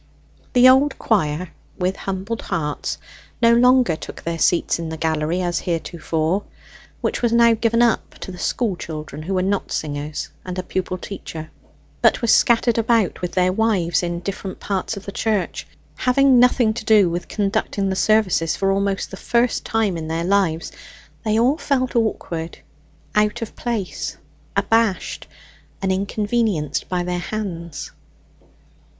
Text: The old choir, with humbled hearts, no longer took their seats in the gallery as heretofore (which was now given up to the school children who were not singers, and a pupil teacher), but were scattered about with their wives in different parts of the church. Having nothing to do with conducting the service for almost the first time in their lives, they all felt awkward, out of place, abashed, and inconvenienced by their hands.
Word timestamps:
The 0.53 0.67
old 0.67 0.97
choir, 0.97 1.49
with 1.77 1.95
humbled 1.95 2.41
hearts, 2.41 2.97
no 3.39 3.53
longer 3.53 3.95
took 3.95 4.23
their 4.23 4.39
seats 4.39 4.79
in 4.79 4.89
the 4.89 4.97
gallery 4.97 5.43
as 5.43 5.59
heretofore 5.59 6.41
(which 7.01 7.21
was 7.21 7.31
now 7.31 7.53
given 7.53 7.83
up 7.83 8.15
to 8.21 8.31
the 8.31 8.39
school 8.39 8.75
children 8.75 9.21
who 9.21 9.35
were 9.35 9.43
not 9.43 9.71
singers, 9.71 10.29
and 10.43 10.57
a 10.57 10.63
pupil 10.63 10.97
teacher), 10.97 11.51
but 12.01 12.19
were 12.19 12.27
scattered 12.27 12.79
about 12.79 13.21
with 13.21 13.33
their 13.33 13.53
wives 13.53 14.01
in 14.01 14.21
different 14.21 14.59
parts 14.59 14.97
of 14.97 15.05
the 15.05 15.11
church. 15.11 15.67
Having 15.97 16.39
nothing 16.39 16.73
to 16.73 16.83
do 16.83 17.07
with 17.07 17.27
conducting 17.27 17.89
the 17.89 17.95
service 17.95 18.55
for 18.55 18.71
almost 18.71 19.11
the 19.11 19.17
first 19.17 19.63
time 19.63 19.95
in 19.97 20.07
their 20.07 20.23
lives, 20.23 20.71
they 21.23 21.37
all 21.39 21.59
felt 21.59 21.95
awkward, 21.95 22.57
out 23.13 23.43
of 23.43 23.55
place, 23.55 24.17
abashed, 24.57 25.27
and 25.79 25.91
inconvenienced 25.91 26.89
by 26.89 27.03
their 27.03 27.19
hands. 27.19 27.91